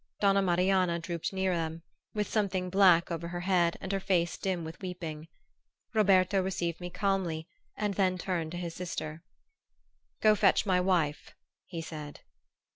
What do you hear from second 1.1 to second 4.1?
near them, with something black over her head and her